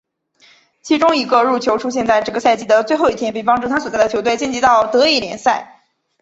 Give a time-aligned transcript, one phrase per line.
[0.81, 5.79] 其中一个入球出现在这个赛季的最后一天并帮助他所在的球队晋级到德乙联赛。